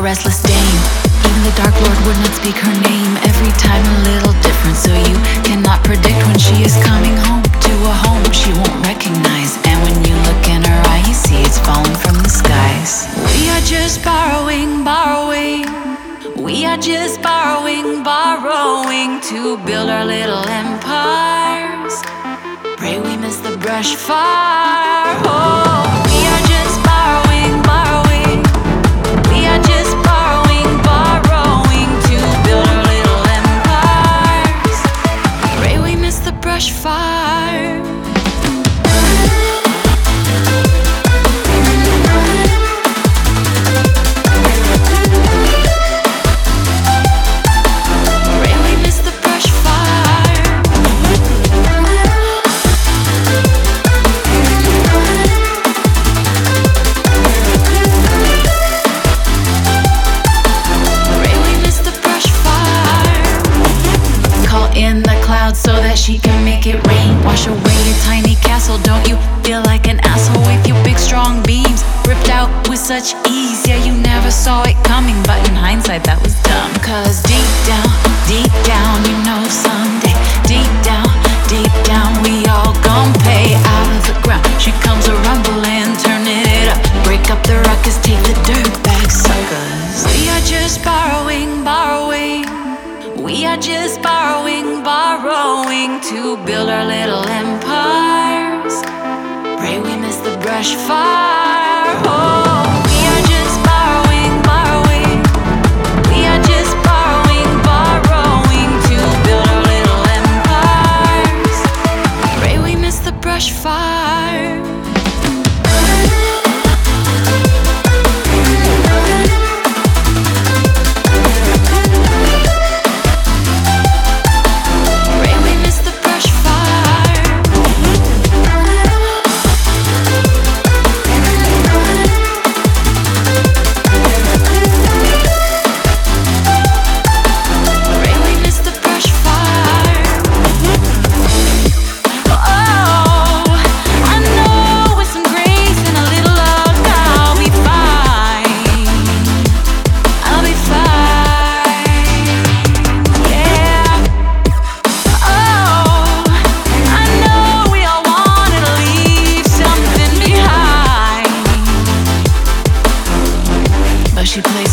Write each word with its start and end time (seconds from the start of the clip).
restless 0.00 0.40
dame. 0.40 0.80
Even 1.28 1.42
the 1.44 1.52
Dark 1.60 1.74
Lord 1.76 1.98
would 2.08 2.16
not 2.24 2.32
speak 2.32 2.56
her 2.56 2.76
name. 2.88 3.12
Every 3.20 3.52
time 3.60 3.84
a 3.84 4.00
little 4.08 4.32
different, 4.40 4.76
so 4.76 4.88
you 4.88 5.16
cannot 5.44 5.84
predict 5.84 6.16
when 6.24 6.38
she 6.38 6.64
is 6.64 6.72
coming 6.80 7.16
home 7.28 7.44
to 7.44 7.72
a 7.84 7.94
home 8.08 8.24
she 8.32 8.52
won't 8.52 8.80
recognize. 8.80 9.60
And 9.68 9.76
when 9.84 9.96
you 10.08 10.16
look 10.24 10.48
in 10.48 10.64
her 10.64 10.80
eye, 10.88 11.04
you 11.06 11.12
see 11.12 11.36
it's 11.44 11.60
falling 11.60 11.96
from 12.00 12.16
the 12.16 12.32
skies. 12.32 13.04
We 13.36 13.50
are 13.52 13.60
just 13.60 14.02
borrowing, 14.04 14.84
borrowing. 14.84 15.68
We 16.40 16.64
are 16.64 16.78
just 16.78 17.20
borrowing, 17.20 18.02
borrowing 18.02 19.20
to 19.28 19.58
build 19.68 19.88
our 19.90 20.04
little 20.04 20.48
empires. 20.48 22.00
Pray 22.80 22.98
we 23.00 23.16
miss 23.16 23.36
the 23.38 23.56
brush 23.58 23.94
fire. 23.94 25.20
Oh, 25.24 25.93
in 64.76 65.02
the 65.02 65.16
clouds 65.22 65.58
so 65.58 65.72
that 65.72 65.98
she 65.98 66.18
can 66.18 66.44
make 66.44 66.66
it 66.66 66.78
rain. 66.86 67.14
Wash 67.24 67.46
away 67.46 67.76
your 67.86 67.98
tiny 68.04 68.34
castle. 68.36 68.78
Don't 68.78 69.06
you 69.08 69.16
feel 69.42 69.62
like 69.62 69.88
an 69.88 70.00
asshole 70.02 70.42
with 70.42 70.66
your 70.66 70.82
big 70.84 70.98
strong 70.98 71.42
beams 71.42 71.82
ripped 72.06 72.28
out 72.28 72.50
with 72.68 72.78
such 72.78 73.14
ease? 73.28 73.66
Yeah, 73.66 73.82
you 73.84 73.94
never 74.02 74.30
saw 74.30 74.62
it 74.66 74.76
just 93.64 94.02
borrowing, 94.02 94.82
borrowing 94.82 95.98
to 95.98 96.36
build 96.44 96.68
our 96.68 96.84
little 96.84 97.26
empires. 97.26 98.82
Pray 99.58 99.80
we 99.80 99.96
miss 99.96 100.16
the 100.18 100.36
brush 100.42 100.74
fire. 100.74 102.02
Oh. 102.04 102.53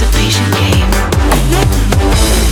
Participation 0.01 0.51
game. 0.53 2.50